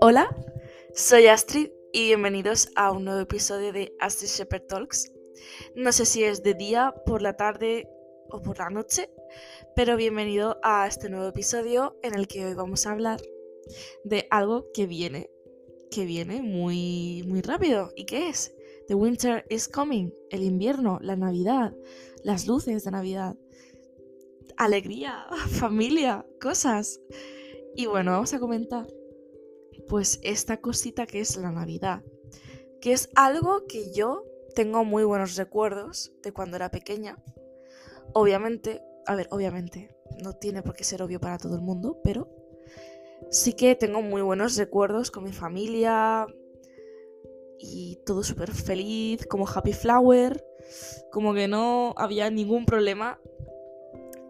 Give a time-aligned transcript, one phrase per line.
[0.00, 0.36] Hola,
[0.94, 5.12] soy Astrid y bienvenidos a un nuevo episodio de Astrid Shepherd Talks.
[5.76, 7.88] No sé si es de día, por la tarde
[8.28, 9.08] o por la noche,
[9.76, 13.20] pero bienvenido a este nuevo episodio en el que hoy vamos a hablar
[14.04, 15.30] de algo que viene,
[15.90, 17.92] que viene muy, muy rápido.
[17.94, 18.52] ¿Y qué es?
[18.88, 21.76] The winter is coming, el invierno, la Navidad,
[22.22, 23.36] las luces de Navidad,
[24.56, 27.00] alegría, familia, cosas.
[27.74, 28.86] Y bueno, vamos a comentar
[29.88, 32.02] pues esta cosita que es la Navidad,
[32.80, 37.22] que es algo que yo tengo muy buenos recuerdos de cuando era pequeña.
[38.12, 42.28] Obviamente, a ver, obviamente, no tiene por qué ser obvio para todo el mundo, pero
[43.30, 46.26] sí que tengo muy buenos recuerdos con mi familia
[47.58, 50.44] y todo súper feliz, como Happy Flower,
[51.12, 53.20] como que no había ningún problema,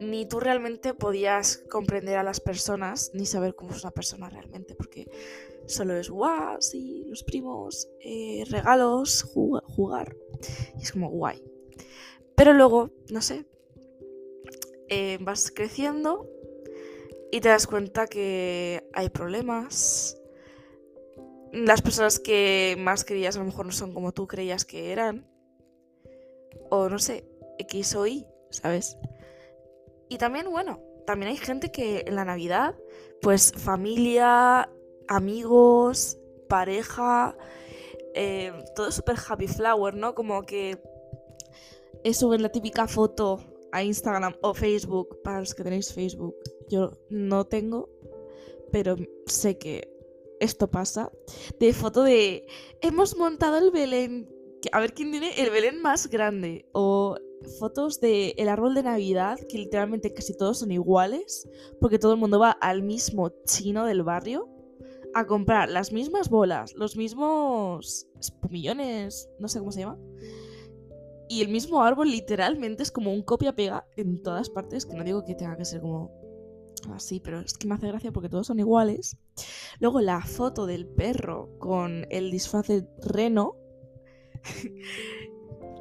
[0.00, 4.74] ni tú realmente podías comprender a las personas, ni saber cómo es una persona realmente,
[4.74, 5.08] porque
[5.66, 10.16] solo es guau, sí, los primos, eh, regalos, jugar,
[10.78, 11.42] y es como guay.
[12.34, 13.46] Pero luego, no sé,
[14.88, 16.28] eh, vas creciendo
[17.32, 20.20] y te das cuenta que hay problemas.
[21.52, 25.26] Las personas que más querías a lo mejor no son como tú creías que eran.
[26.70, 27.24] O no sé,
[27.58, 28.98] X o Y, ¿sabes?
[30.08, 32.74] Y también, bueno, también hay gente que en la Navidad,
[33.20, 34.70] pues familia,
[35.08, 36.18] amigos,
[36.48, 37.36] pareja,
[38.14, 40.14] eh, todo súper happy flower, ¿no?
[40.14, 40.78] Como que
[42.12, 43.40] suben la típica foto
[43.72, 46.36] a Instagram o Facebook, para los que tenéis Facebook.
[46.68, 47.90] Yo no tengo,
[48.72, 48.96] pero
[49.26, 49.92] sé que
[50.40, 51.10] esto pasa.
[51.58, 52.46] De foto de
[52.80, 54.28] hemos montado el Belén.
[54.72, 56.66] A ver quién tiene el Belén más grande.
[56.72, 57.16] O
[57.58, 61.48] fotos del el árbol de Navidad, que literalmente casi todos son iguales,
[61.80, 64.48] porque todo el mundo va al mismo chino del barrio
[65.14, 69.98] a comprar las mismas bolas, los mismos espumillones, no sé cómo se llama.
[71.28, 75.24] Y el mismo árbol literalmente es como un copia-pega en todas partes, que no digo
[75.24, 76.12] que tenga que ser como
[76.92, 79.16] así, pero es que me hace gracia porque todos son iguales.
[79.80, 83.56] Luego la foto del perro con el disfraz de reno.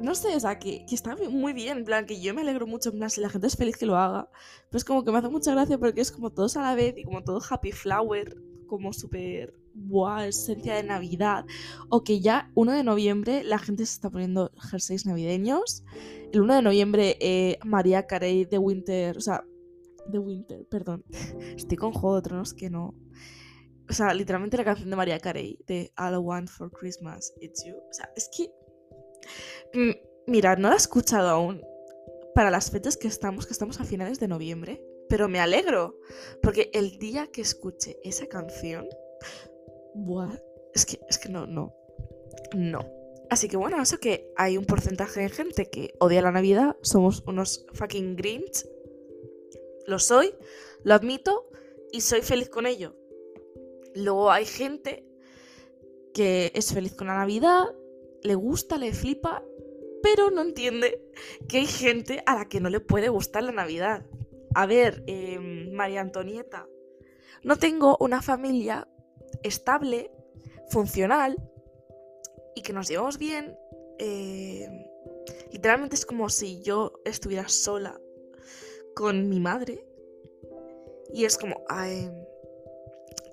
[0.00, 2.90] no sé, o sea, que, está muy bien, en plan, que yo me alegro mucho,
[2.90, 4.28] en plan, si la gente es feliz que lo haga.
[4.70, 6.96] Pero es como que me hace mucha gracia porque es como todos a la vez
[6.96, 8.36] y como todo happy flower,
[8.66, 11.44] como súper wow, esencia de Navidad.
[11.88, 15.84] O que ya 1 de noviembre la gente se está poniendo jerseys navideños.
[16.32, 19.44] El 1 de noviembre eh, María Carey de Winter, o sea,
[20.08, 21.04] de Winter, perdón.
[21.56, 22.94] Estoy con Juego de Tronos que no.
[23.88, 27.64] O sea, literalmente la canción de María Carey, de All I Want for Christmas, It's
[27.64, 27.74] You.
[27.76, 28.50] O sea, es que.
[29.74, 29.90] Mm,
[30.26, 31.62] mira, no la he escuchado aún
[32.34, 34.82] para las fechas que estamos, que estamos a finales de noviembre.
[35.08, 35.98] Pero me alegro,
[36.42, 38.88] porque el día que escuche esa canción,
[39.94, 40.36] buah,
[40.74, 41.74] es que, es que no, no,
[42.54, 42.80] no.
[43.30, 47.24] Así que bueno, eso que hay un porcentaje de gente que odia la Navidad, somos
[47.26, 48.66] unos fucking Grinch.
[49.86, 50.34] Lo soy,
[50.82, 51.48] lo admito
[51.92, 52.96] y soy feliz con ello.
[53.94, 55.04] Luego hay gente
[56.12, 57.64] que es feliz con la Navidad,
[58.26, 59.42] le gusta, le flipa,
[60.02, 61.02] pero no entiende
[61.48, 64.04] que hay gente a la que no le puede gustar la Navidad.
[64.54, 66.68] A ver, em, María Antonieta,
[67.42, 68.88] no tengo una familia
[69.42, 70.10] estable,
[70.68, 71.36] funcional
[72.54, 73.56] y que nos llevamos bien.
[73.98, 74.86] Em,
[75.52, 78.00] literalmente es como si yo estuviera sola
[78.94, 79.86] con mi madre.
[81.12, 81.62] Y es como,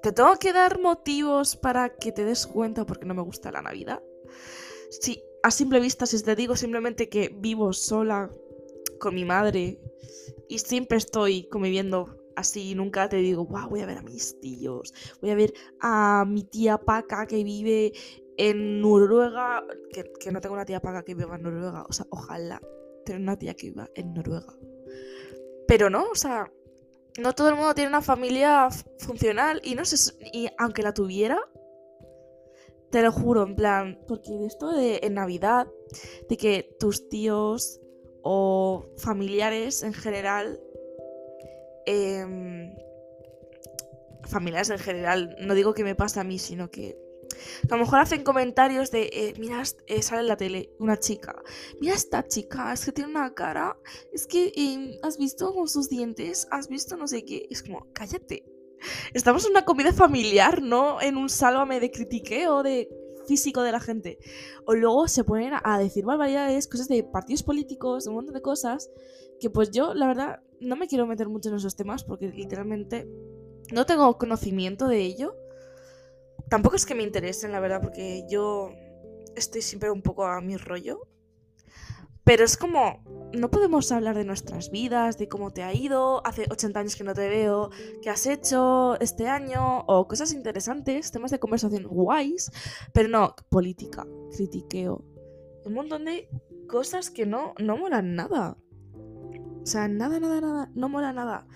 [0.01, 3.61] ¿te tengo que dar motivos para que te des cuenta porque no me gusta la
[3.61, 4.01] Navidad?
[5.01, 8.29] Si a simple vista, si te digo simplemente que vivo sola
[8.99, 9.79] con mi madre
[10.47, 14.93] y siempre estoy conviviendo así, nunca te digo, wow, voy a ver a mis tíos,
[15.21, 17.93] voy a ver a mi tía Paca que vive
[18.37, 22.61] en Noruega, que, no tengo una tía Paca que viva en Noruega, o sea, ojalá
[23.05, 24.53] tener una tía que viva en Noruega.
[25.67, 26.51] Pero no, o sea,
[27.19, 28.69] no todo el mundo tiene una familia
[28.99, 31.39] funcional y no sé, y aunque la tuviera,
[32.93, 35.67] te lo juro, en plan, porque esto de en Navidad,
[36.29, 37.81] de que tus tíos
[38.21, 40.61] o familiares en general.
[41.87, 42.71] Em,
[44.29, 46.95] familiares en general, no digo que me pasa a mí, sino que
[47.67, 51.41] a lo mejor hacen comentarios de, eh, mira, eh, sale en la tele una chica,
[51.81, 53.75] mira esta chica, es que tiene una cara,
[54.13, 57.91] es que em, has visto con sus dientes, has visto no sé qué, es como,
[57.91, 58.52] cállate.
[59.13, 62.89] Estamos en una comida familiar, no en un sálvame de critiqueo de
[63.27, 64.17] físico de la gente.
[64.65, 68.41] O luego se ponen a decir barbaridades, cosas de partidos políticos, de un montón de
[68.41, 68.89] cosas,
[69.39, 73.07] que pues yo, la verdad, no me quiero meter mucho en esos temas porque literalmente
[73.71, 75.35] no tengo conocimiento de ello.
[76.49, 78.71] Tampoco es que me interesen, la verdad, porque yo
[79.35, 81.07] estoy siempre un poco a mi rollo.
[82.23, 83.03] Pero es como,
[83.33, 87.03] no podemos hablar de nuestras vidas, de cómo te ha ido, hace 80 años que
[87.03, 87.69] no te veo,
[88.01, 92.51] qué has hecho este año, o cosas interesantes, temas de conversación guays,
[92.93, 95.03] pero no, política, critiqueo,
[95.65, 96.29] un montón de
[96.67, 98.57] cosas que no, no molan nada.
[99.61, 101.47] O sea, nada, nada, nada, no mola nada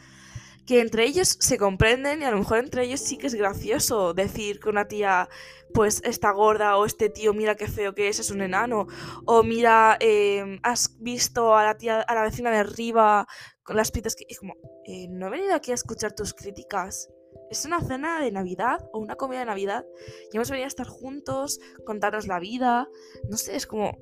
[0.67, 4.13] que entre ellos se comprenden y a lo mejor entre ellos sí que es gracioso
[4.13, 5.29] decir que una tía
[5.73, 8.85] pues está gorda o este tío mira qué feo que es, es un enano
[9.25, 13.27] o mira, em, has visto a la tía, a la vecina de arriba
[13.63, 14.25] con las pitas que...
[14.27, 14.55] Es como,
[14.85, 17.09] eh, no he venido aquí a escuchar tus críticas.
[17.49, 19.85] Es una cena de Navidad o una comida de Navidad
[20.31, 22.87] y hemos venido a estar juntos, contarnos la vida.
[23.29, 23.97] No sé, es como...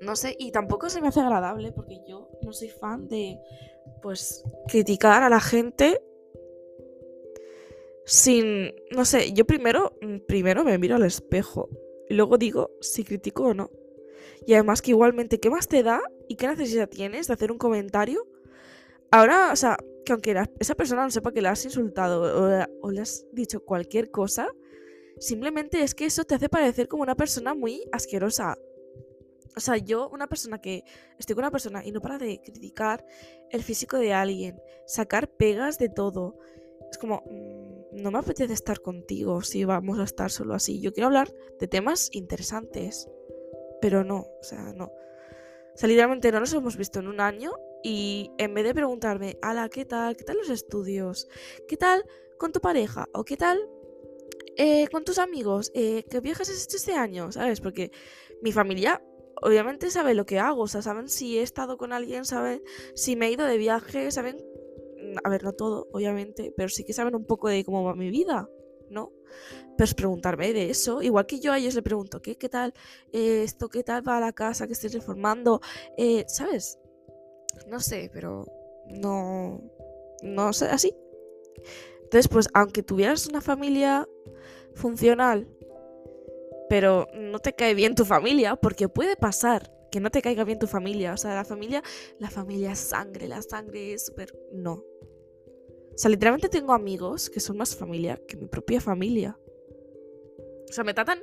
[0.00, 3.38] No sé, y tampoco se me hace agradable porque yo no soy fan de
[4.02, 6.00] pues criticar a la gente
[8.04, 9.96] sin, no sé, yo primero,
[10.26, 11.68] primero me miro al espejo
[12.08, 13.70] y luego digo si critico o no.
[14.46, 17.58] Y además que igualmente, ¿qué más te da y qué necesidad tienes de hacer un
[17.58, 18.26] comentario?
[19.10, 23.00] Ahora, o sea, que aunque esa persona no sepa que le has insultado o le
[23.00, 24.48] has dicho cualquier cosa,
[25.18, 28.58] simplemente es que eso te hace parecer como una persona muy asquerosa.
[29.56, 30.84] O sea, yo, una persona que
[31.18, 33.04] estoy con una persona y no para de criticar
[33.50, 36.38] el físico de alguien, sacar pegas de todo.
[36.90, 40.80] Es como, mm, no me apetece estar contigo si vamos a estar solo así.
[40.80, 43.08] Yo quiero hablar de temas interesantes.
[43.80, 44.84] Pero no, o sea, no.
[44.84, 47.52] O sea, literalmente no nos hemos visto en un año
[47.82, 50.16] y en vez de preguntarme, ala, ¿qué tal?
[50.16, 51.28] ¿Qué tal los estudios?
[51.66, 52.04] ¿Qué tal
[52.38, 53.08] con tu pareja?
[53.12, 53.58] ¿O qué tal
[54.56, 55.72] eh, con tus amigos?
[55.74, 57.32] Eh, ¿Qué viajes has hecho este año?
[57.32, 57.60] ¿Sabes?
[57.60, 57.90] Porque
[58.42, 59.02] mi familia
[59.42, 62.62] obviamente sabe lo que hago, o sea, saben si he estado con alguien, saben
[62.94, 66.84] si me he ido de viaje, saben, mm, a ver, no todo, obviamente, pero sí
[66.84, 68.48] que saben un poco de cómo va mi vida,
[68.88, 69.12] ¿no?
[69.76, 72.72] Pues preguntarme de eso, igual que yo a ellos le pregunto, ¿qué, qué tal
[73.12, 75.60] esto, qué tal va la casa que estoy reformando?
[75.96, 76.78] Eh, ¿Sabes?
[77.68, 78.46] No sé, pero
[78.86, 79.60] no,
[80.22, 80.94] no sé, así.
[82.04, 84.06] Entonces, pues, aunque tuvieras una familia
[84.74, 85.48] funcional
[86.72, 90.58] pero no te cae bien tu familia, porque puede pasar que no te caiga bien
[90.58, 91.12] tu familia.
[91.12, 91.82] O sea, la familia,
[92.18, 94.34] la familia es sangre, la sangre es súper...
[94.54, 94.72] No.
[94.72, 99.38] O sea, literalmente tengo amigos que son más familia que mi propia familia.
[100.66, 101.18] O sea, me tratan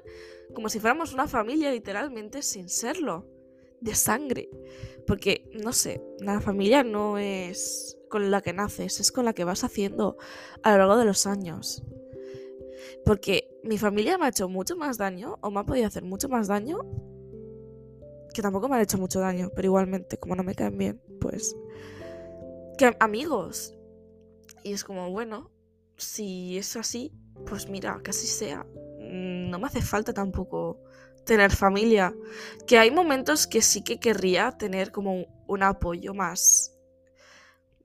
[0.53, 3.25] como si fuéramos una familia, literalmente, sin serlo.
[3.81, 4.51] De sangre.
[5.07, 9.45] Porque, no sé, la familia no es con la que naces, es con la que
[9.45, 10.15] vas haciendo
[10.61, 11.81] a lo largo de los años.
[13.03, 16.29] Porque mi familia me ha hecho mucho más daño, o me ha podido hacer mucho
[16.29, 16.79] más daño,
[18.33, 21.55] que tampoco me han hecho mucho daño, pero igualmente, como no me caen bien, pues...
[22.77, 23.75] Que amigos.
[24.63, 25.51] Y es como, bueno,
[25.97, 27.11] si es así,
[27.45, 28.65] pues mira, que así sea.
[28.99, 30.79] Mm, no me hace falta tampoco
[31.25, 32.15] tener familia.
[32.67, 36.75] Que hay momentos que sí que querría tener como un apoyo más.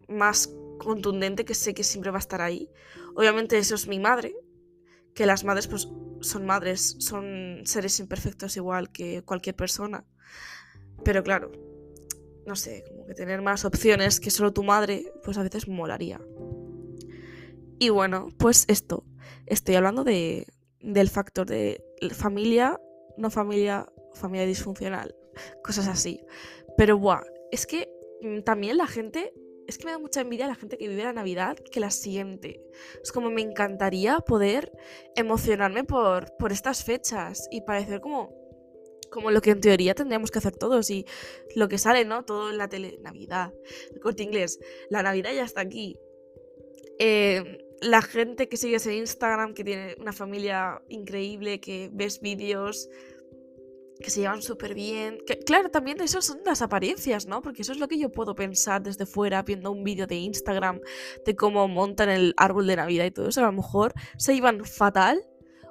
[0.07, 2.71] más contundente que sé que siempre va a estar ahí.
[3.17, 4.35] Obviamente eso es mi madre,
[5.15, 5.89] que las madres pues
[6.21, 10.05] son madres, son seres imperfectos igual que cualquier persona.
[11.05, 11.53] Pero claro,
[12.47, 16.21] no sé, como que tener más opciones que solo tu madre, pues a veces molaría.
[17.79, 19.05] Y bueno, pues esto,
[19.47, 20.47] estoy hablando de,
[20.81, 22.81] del factor de familia,
[23.17, 25.15] no familia, familia disfuncional,
[25.63, 26.21] cosas así.
[26.77, 27.89] Pero buah, es que
[28.23, 29.33] mm, también la gente
[29.67, 32.61] es que me da mucha envidia la gente que vive la Navidad que la siente.
[33.03, 34.73] Es como me encantaría poder
[35.17, 38.33] emocionarme por, por estas fechas y parecer como,
[39.11, 41.07] como lo que en teoría tendríamos que hacer todos y
[41.55, 42.25] lo que sale, ¿no?
[42.25, 42.99] Todo en la tele.
[43.03, 43.53] Navidad,
[43.91, 44.59] el inglés,
[44.91, 45.99] la Navidad ya está aquí.
[46.99, 52.89] Eh, la gente que sigues en Instagram, que tiene una familia increíble, que ves vídeos
[54.01, 55.19] que se llevan súper bien.
[55.47, 57.43] Claro, también eso son las apariencias, ¿no?
[57.43, 60.81] Porque eso es lo que yo puedo pensar desde fuera viendo un vídeo de Instagram
[61.25, 63.41] de cómo montan el árbol de Navidad y todo eso.
[63.41, 65.25] A lo mejor se llevan fatal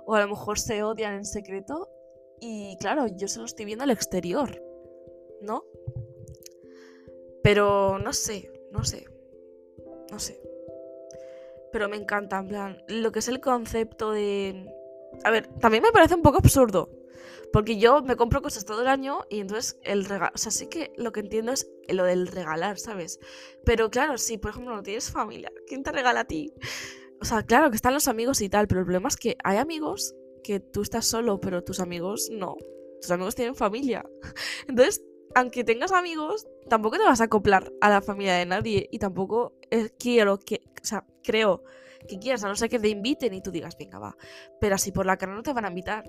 [0.06, 1.90] o a lo mejor se odian en secreto
[2.40, 4.62] y claro, yo se lo estoy viendo al exterior,
[5.42, 5.64] ¿no?
[7.42, 9.06] Pero no sé, no sé,
[10.12, 10.42] no sé.
[11.72, 14.72] Pero me encanta, en plan, lo que es el concepto de...
[15.24, 17.03] A ver, también me parece un poco absurdo
[17.52, 20.68] porque yo me compro cosas todo el año y entonces el regalo, o sea, sí
[20.68, 23.20] que lo que entiendo es lo del regalar, ¿sabes?
[23.66, 26.54] Pero claro, si por ejemplo no tienes familia, ¿quién te regala a ti?
[27.22, 29.58] O sea, claro que están los amigos y tal, pero el problema es que hay
[29.58, 32.58] amigos que tú estás solo, pero tus amigos no.
[33.02, 34.06] Tus amigos tienen familia.
[34.68, 35.02] Entonces,
[35.36, 39.58] aunque tengas amigos, tampoco te vas a acoplar a la familia de nadie y tampoco
[39.98, 41.64] quiero que, o sea, creo
[42.08, 44.16] que quieras, a no ser que te inviten y tú digas, venga, va.
[44.60, 46.04] Pero así por la cara no te van a invitar.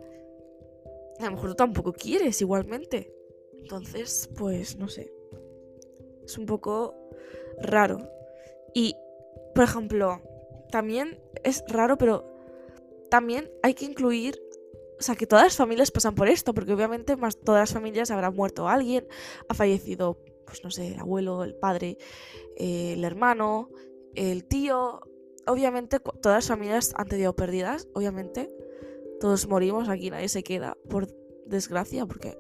[1.21, 3.12] A lo mejor tú tampoco quieres igualmente.
[3.62, 5.12] Entonces, pues no sé.
[6.25, 6.94] Es un poco
[7.61, 7.99] raro.
[8.75, 8.97] Y,
[9.54, 10.21] por ejemplo,
[10.71, 12.25] también es raro, pero
[13.11, 14.40] también hay que incluir
[14.99, 18.11] o sea, que todas las familias pasan por esto, porque obviamente más todas las familias
[18.11, 19.06] habrá muerto alguien,
[19.49, 21.99] ha fallecido, pues no sé, el abuelo, el padre,
[22.56, 23.71] eh, el hermano,
[24.14, 25.00] el tío.
[25.47, 28.49] Obviamente todas las familias han tenido pérdidas, obviamente.
[29.21, 31.09] Todos morimos, aquí nadie se queda, por
[31.47, 32.37] desgracia, porque,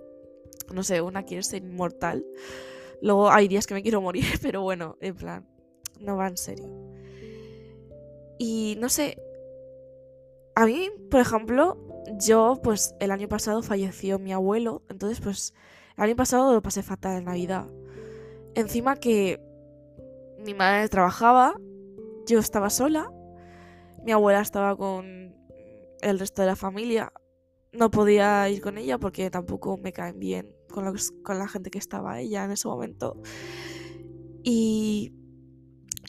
[0.72, 2.24] no sé, una quiere ser inmortal.
[3.00, 5.48] Luego hay días que me quiero morir, pero bueno, en plan,
[6.00, 6.68] no va en serio.
[8.38, 9.16] Y no sé,
[10.56, 11.76] a mí, por ejemplo,
[12.18, 15.54] yo, pues el año pasado falleció mi abuelo, entonces pues
[15.96, 17.66] el año pasado lo pasé fatal en Navidad.
[18.54, 19.40] Encima que
[20.38, 21.54] mi madre trabajaba,
[22.26, 23.10] yo estaba sola,
[24.04, 25.33] mi abuela estaba con
[26.04, 27.12] el resto de la familia,
[27.72, 30.92] no podía ir con ella porque tampoco me caen bien con,
[31.22, 33.20] con la gente que estaba ella en ese momento.
[34.42, 35.14] Y,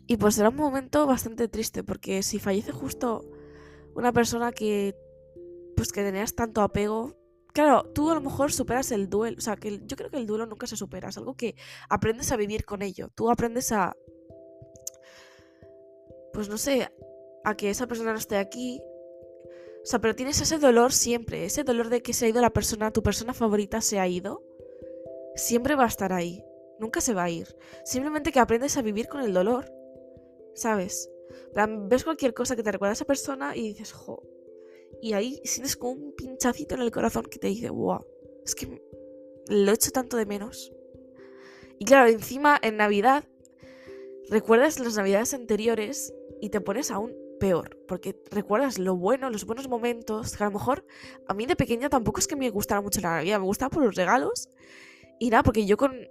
[0.07, 3.25] y pues era un momento bastante triste porque si fallece justo
[3.95, 4.95] una persona que
[5.75, 7.15] pues que tenías tanto apego.
[7.53, 10.27] Claro, tú a lo mejor superas el duelo, o sea, que yo creo que el
[10.27, 11.55] duelo nunca se supera, es algo que
[11.89, 13.09] aprendes a vivir con ello.
[13.15, 13.95] Tú aprendes a
[16.35, 16.91] pues no sé,
[17.45, 18.81] a que esa persona no esté aquí.
[19.85, 22.49] O sea, pero tienes ese dolor siempre, ese dolor de que se ha ido la
[22.49, 24.41] persona, tu persona favorita se ha ido.
[25.35, 26.43] Siempre va a estar ahí,
[26.79, 27.55] nunca se va a ir.
[27.83, 29.71] Simplemente que aprendes a vivir con el dolor,
[30.55, 31.11] ¿sabes?
[31.87, 34.23] ves cualquier cosa que te recuerda a esa persona y dices, jo,
[35.03, 38.03] y ahí sientes como un pinchacito en el corazón que te dice, wow,
[38.43, 38.81] es que
[39.49, 40.73] lo echo tanto de menos.
[41.77, 43.23] Y claro, encima en Navidad
[44.31, 46.11] recuerdas las Navidades anteriores
[46.41, 50.53] y te pones aún peor, porque recuerdas lo bueno, los buenos momentos, que a lo
[50.53, 50.85] mejor
[51.27, 53.83] a mí de pequeña tampoco es que me gustara mucho la Navidad, me gustaba por
[53.83, 54.49] los regalos
[55.19, 56.07] y nada, porque yo con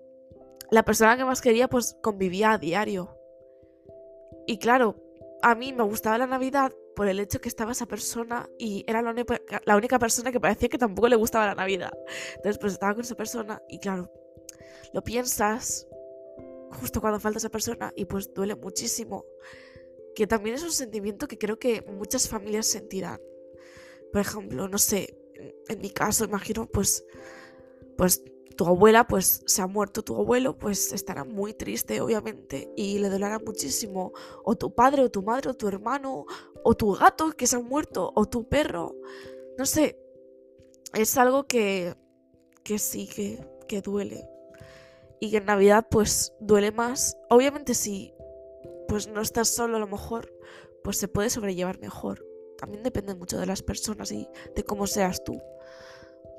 [0.71, 3.17] la persona que más quería pues convivía a diario.
[4.47, 4.97] Y claro,
[5.43, 9.03] a mí me gustaba la Navidad por el hecho que estaba esa persona y era
[9.03, 11.93] la única, la única persona que parecía que tampoco le gustaba la Navidad.
[12.37, 14.11] Entonces, pues estaba con esa persona y claro,
[14.93, 15.87] lo piensas
[16.81, 19.25] justo cuando falta esa persona y pues duele muchísimo.
[20.15, 23.21] Que también es un sentimiento que creo que muchas familias sentirán.
[24.13, 25.17] Por ejemplo, no sé,
[25.69, 27.05] en mi caso, imagino, pues,
[27.97, 28.23] pues
[28.55, 33.09] tu abuela pues se ha muerto tu abuelo, pues estará muy triste obviamente y le
[33.09, 34.13] dolerá muchísimo.
[34.45, 36.27] O tu padre o tu madre o tu hermano
[36.63, 38.95] o tu gato que se ha muerto o tu perro.
[39.59, 39.99] No sé,
[40.95, 41.95] es algo que,
[42.63, 44.29] que sí, que, que duele.
[45.21, 47.17] Y que en Navidad pues duele más.
[47.31, 48.15] Obviamente si
[48.95, 50.33] pues no estás solo a lo mejor,
[50.85, 52.25] pues se puede sobrellevar mejor.
[52.57, 55.37] También depende mucho de las personas y de cómo seas tú.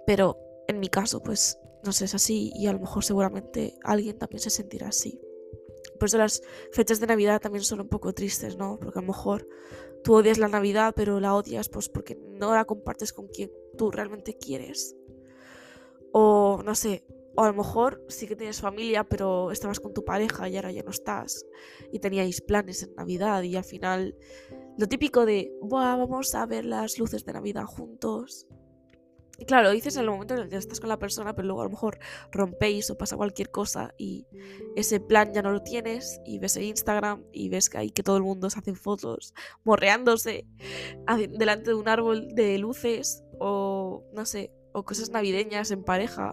[0.07, 4.17] Pero en mi caso, pues no sé, es así y a lo mejor seguramente alguien
[4.17, 5.19] también se sentirá así.
[5.99, 8.79] Por eso las fechas de Navidad también son un poco tristes, ¿no?
[8.79, 9.49] Porque a lo mejor
[10.05, 13.91] tú odias la Navidad, pero la odias pues porque no la compartes con quien tú
[13.91, 14.95] realmente quieres.
[16.13, 17.03] O no sé,
[17.35, 20.71] o a lo mejor sí que tienes familia, pero estabas con tu pareja y ahora
[20.71, 21.45] ya no estás.
[21.91, 24.15] Y teníais planes en Navidad y al final
[24.77, 28.47] lo típico de, vamos a ver las luces de Navidad juntos.
[29.37, 31.61] Y claro, dices en el momento en el que estás con la persona, pero luego
[31.61, 31.99] a lo mejor
[32.31, 34.25] rompéis o pasa cualquier cosa y
[34.75, 38.03] ese plan ya no lo tienes y ves el Instagram y ves que ahí que
[38.03, 39.33] todo el mundo se hace fotos
[39.65, 40.47] morreándose
[41.37, 46.31] delante de un árbol de luces o no sé, o cosas navideñas en pareja.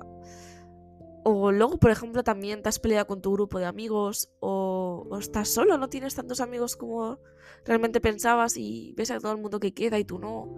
[1.25, 5.19] O luego, por ejemplo, también te has peleado con tu grupo de amigos o, o
[5.19, 7.19] estás solo, no tienes tantos amigos como
[7.65, 10.53] realmente pensabas y ves a todo el mundo que queda y tú no.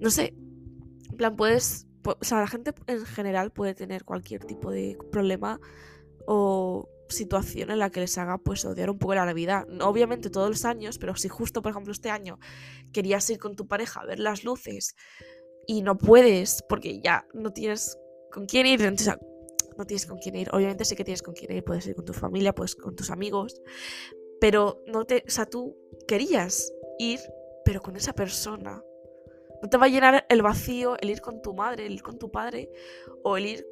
[0.00, 0.34] No sé,
[1.16, 1.86] plan, puedes.
[2.04, 5.60] O sea, la gente en general puede tener cualquier tipo de problema
[6.26, 9.66] o situación en la que les haga pues odiar un poco la Navidad.
[9.82, 12.38] Obviamente todos los años, pero si justo, por ejemplo, este año
[12.92, 14.94] querías ir con tu pareja a ver las luces
[15.66, 17.98] y no puedes porque ya no tienes
[18.30, 19.16] con quién ir, entonces,
[19.78, 20.50] no tienes con quién ir.
[20.52, 23.10] Obviamente sí que tienes con quién ir, puedes ir con tu familia, pues con tus
[23.10, 23.62] amigos,
[24.40, 27.20] pero no te, o sea, tú querías ir,
[27.64, 28.82] pero con esa persona
[29.62, 32.18] no te va a llenar el vacío el ir con tu madre, el ir con
[32.18, 32.70] tu padre
[33.22, 33.66] o el ir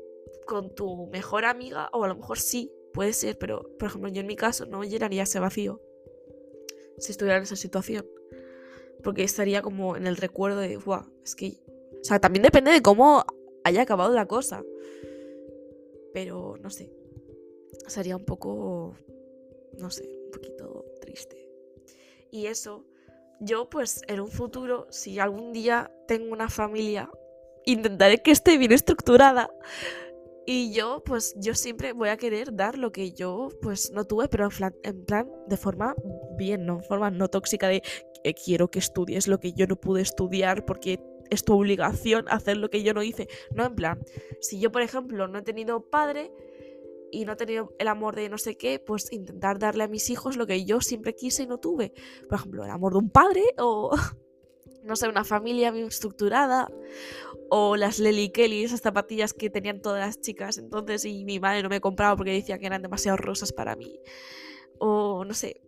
[0.46, 4.20] con tu mejor amiga, o a lo mejor sí, puede ser, pero por ejemplo yo
[4.20, 5.80] en mi caso no me llenaría ese vacío
[6.98, 8.06] si estuviera en esa situación.
[9.02, 11.58] Porque estaría como en el recuerdo de, Buah, es que...
[12.00, 13.24] O sea, también depende de cómo
[13.64, 14.64] haya acabado la cosa.
[16.16, 16.90] Pero no sé.
[17.88, 18.96] Sería un poco,
[19.78, 21.46] no sé, un poquito triste.
[22.30, 22.86] Y eso,
[23.38, 27.10] yo pues en un futuro, si algún día tengo una familia,
[27.66, 29.50] intentaré que esté bien estructurada.
[30.46, 34.28] Y yo, pues, yo siempre voy a querer dar lo que yo, pues, no tuve,
[34.28, 34.48] pero
[34.84, 35.94] en plan, de forma
[36.38, 37.82] bien, no en forma no tóxica de
[38.32, 40.98] quiero que estudies lo que yo no pude estudiar porque
[41.30, 43.28] es tu obligación hacer lo que yo no hice.
[43.54, 44.04] No, en plan,
[44.40, 46.32] si yo, por ejemplo, no he tenido padre
[47.10, 50.10] y no he tenido el amor de no sé qué, pues intentar darle a mis
[50.10, 51.92] hijos lo que yo siempre quise y no tuve.
[52.28, 53.96] Por ejemplo, el amor de un padre o,
[54.84, 56.70] no sé, una familia bien estructurada
[57.48, 61.62] o las Lely Kelly, esas zapatillas que tenían todas las chicas entonces y mi madre
[61.62, 64.00] no me compraba porque decía que eran demasiado rosas para mí.
[64.78, 65.62] O no sé,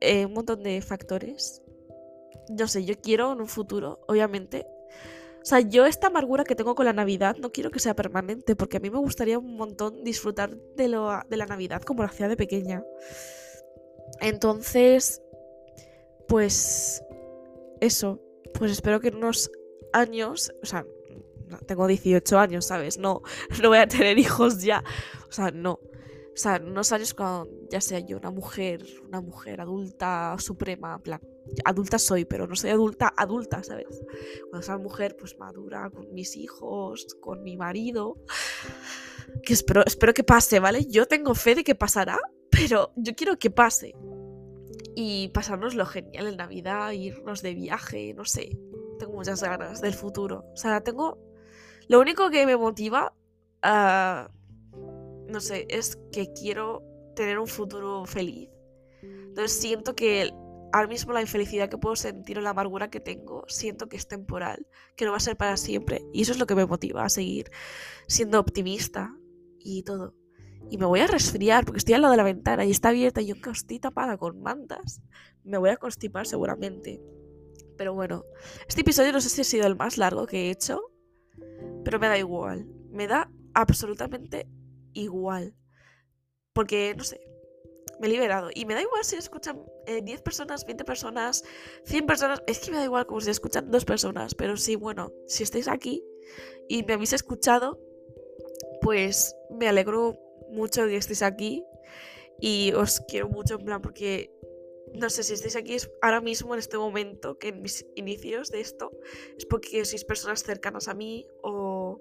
[0.00, 1.62] eh, un montón de factores.
[2.48, 4.66] No sé, yo quiero en un futuro, obviamente,
[5.44, 8.56] o sea, yo esta amargura que tengo con la Navidad no quiero que sea permanente,
[8.56, 12.08] porque a mí me gustaría un montón disfrutar de, lo, de la Navidad como lo
[12.08, 12.82] hacía de pequeña.
[14.20, 15.22] Entonces,
[16.28, 17.02] pues
[17.80, 18.22] eso,
[18.54, 19.50] pues espero que en unos
[19.92, 20.86] años, o sea,
[21.66, 22.98] tengo 18 años, ¿sabes?
[22.98, 23.22] No,
[23.62, 24.82] no voy a tener hijos ya.
[25.28, 25.78] O sea, no.
[26.34, 30.98] O sea, en unos años cuando ya sea yo una mujer, una mujer adulta, suprema,
[30.98, 31.20] plan,
[31.64, 34.02] adulta soy, pero no soy adulta, adulta, ¿sabes?
[34.50, 38.18] Cuando sea mujer, pues madura, con mis hijos, con mi marido,
[39.44, 40.86] que espero, espero que pase, ¿vale?
[40.86, 42.18] Yo tengo fe de que pasará,
[42.50, 43.94] pero yo quiero que pase.
[44.96, 48.58] Y pasarnos lo genial en Navidad, irnos de viaje, no sé.
[48.98, 50.46] Tengo muchas ganas del futuro.
[50.52, 51.18] O sea, tengo...
[51.86, 53.14] Lo único que me motiva...
[53.62, 54.30] a
[55.34, 56.82] no sé, es que quiero
[57.14, 58.48] tener un futuro feliz.
[59.02, 60.32] Entonces siento que
[60.72, 64.06] ahora mismo la infelicidad que puedo sentir o la amargura que tengo, siento que es
[64.06, 66.02] temporal, que no va a ser para siempre.
[66.12, 67.50] Y eso es lo que me motiva a seguir
[68.06, 69.14] siendo optimista
[69.58, 70.14] y todo.
[70.70, 73.20] Y me voy a resfriar porque estoy al lado de la ventana y está abierta
[73.20, 75.02] y yo estoy tapada con mantas.
[75.42, 77.02] Me voy a constipar seguramente.
[77.76, 78.24] Pero bueno,
[78.68, 80.80] este episodio no sé si ha sido el más largo que he hecho,
[81.84, 82.66] pero me da igual.
[82.90, 84.48] Me da absolutamente
[84.94, 85.54] igual.
[86.52, 87.20] Porque, no sé,
[88.00, 88.50] me he liberado.
[88.54, 91.44] Y me da igual si escuchan 10 eh, personas, 20 personas,
[91.84, 92.42] 100 personas.
[92.46, 94.34] Es que me da igual como si escuchan dos personas.
[94.34, 96.04] Pero sí, bueno, si estáis aquí
[96.68, 97.78] y me habéis escuchado,
[98.80, 100.18] pues me alegro
[100.50, 101.64] mucho que estéis aquí.
[102.40, 104.34] Y os quiero mucho, en plan, porque
[104.92, 108.60] no sé si estáis aquí ahora mismo en este momento, que en mis inicios de
[108.60, 108.92] esto,
[109.36, 112.00] es porque sois personas cercanas a mí o,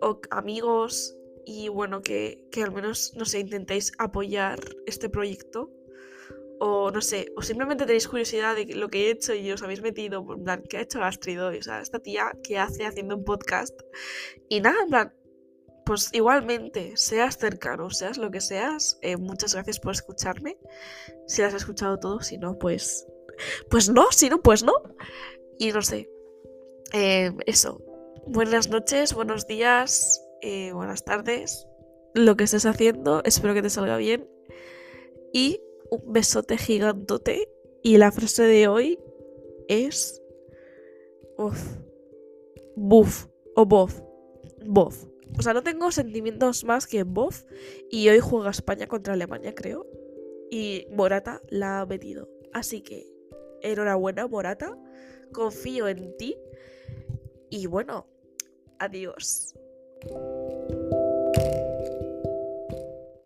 [0.00, 5.70] o amigos y bueno, que, al menos, no sé, intentéis apoyar este proyecto
[6.64, 9.82] o no sé, o simplemente tenéis curiosidad de lo que he hecho y os habéis
[9.82, 11.58] metido, en plan, ¿qué ha hecho Astrid hoy?
[11.58, 13.76] O sea, esta tía que hace haciendo un podcast.
[14.48, 15.12] Y nada, en plan,
[15.84, 20.56] pues igualmente, seas cercano, seas lo que seas, eh, muchas gracias por escucharme.
[21.26, 23.06] Si las has escuchado todo, si no, pues.
[23.68, 24.74] Pues no, si no, pues no.
[25.58, 26.08] Y no sé.
[26.92, 27.82] Eh, eso.
[28.26, 31.66] Buenas noches, buenos días, eh, buenas tardes,
[32.14, 34.28] lo que estés haciendo, espero que te salga bien.
[35.32, 37.48] Y un besote gigantote.
[37.82, 38.98] Y la frase de hoy
[39.68, 40.22] es.
[41.38, 41.78] Uf.
[42.76, 43.26] Buf.
[43.56, 44.00] O bof.
[44.66, 45.06] Bof.
[45.38, 47.44] O sea, no tengo sentimientos más que bof.
[47.90, 49.86] Y hoy juega España contra Alemania, creo.
[50.50, 52.28] Y Morata la ha metido.
[52.52, 53.06] Así que,
[53.62, 54.76] enhorabuena, Morata.
[55.32, 56.36] Confío en ti.
[57.48, 58.06] Y bueno,
[58.78, 59.54] adiós.
[60.04, 61.71] Thank you.